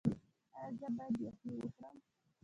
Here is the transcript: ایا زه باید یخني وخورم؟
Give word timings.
ایا 0.57 0.69
زه 0.79 0.87
باید 0.95 1.15
یخني 1.25 1.53
وخورم؟ 1.59 1.95